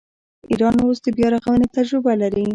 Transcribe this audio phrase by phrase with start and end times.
[0.51, 2.45] ایران اوس د بیارغونې تجربه لري.